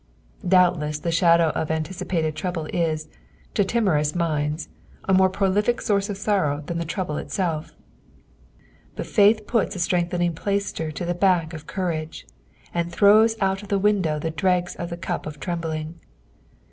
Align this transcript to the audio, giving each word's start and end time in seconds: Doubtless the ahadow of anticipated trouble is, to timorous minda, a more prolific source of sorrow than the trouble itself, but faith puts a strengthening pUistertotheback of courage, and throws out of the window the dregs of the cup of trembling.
Doubtless 0.47 0.97
the 0.97 1.11
ahadow 1.11 1.51
of 1.51 1.69
anticipated 1.69 2.35
trouble 2.35 2.65
is, 2.73 3.07
to 3.53 3.63
timorous 3.63 4.15
minda, 4.15 4.63
a 5.03 5.13
more 5.13 5.29
prolific 5.29 5.79
source 5.79 6.09
of 6.09 6.17
sorrow 6.17 6.63
than 6.65 6.79
the 6.79 6.85
trouble 6.85 7.17
itself, 7.17 7.73
but 8.95 9.05
faith 9.05 9.45
puts 9.45 9.75
a 9.75 9.79
strengthening 9.79 10.33
pUistertotheback 10.33 11.53
of 11.53 11.67
courage, 11.67 12.25
and 12.73 12.91
throws 12.91 13.39
out 13.41 13.61
of 13.61 13.67
the 13.67 13.77
window 13.77 14.17
the 14.17 14.31
dregs 14.31 14.75
of 14.75 14.89
the 14.89 14.97
cup 14.97 15.27
of 15.27 15.39
trembling. 15.39 15.99